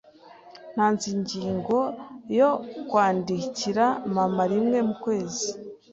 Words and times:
Ntanze 0.73 1.05
ingingo 1.15 1.77
yo 2.39 2.49
kwandikira 2.89 3.85
mama 4.15 4.43
rimwe 4.51 4.79
mu 4.87 4.95
kwezi. 5.03 5.47